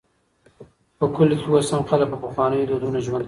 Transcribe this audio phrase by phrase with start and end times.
[0.97, 3.19] په کلیو کې اوس هم خلک په پخوانيو دودونو ژوند کوي.